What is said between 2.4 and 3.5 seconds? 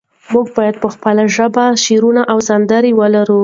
سندرې لرو.